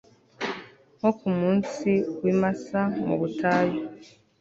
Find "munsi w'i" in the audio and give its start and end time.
1.39-2.33